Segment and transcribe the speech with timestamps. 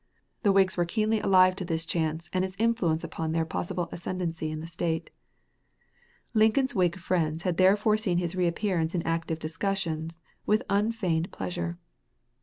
[0.41, 4.49] The Whigs were keenly alive to this chance and its influence upon their possible ascendency
[4.49, 5.11] in the State.
[6.33, 10.09] Lincoln's Whig friends had therefore seen his reappearance in active discussion
[10.43, 11.77] with unfeigned pleasure.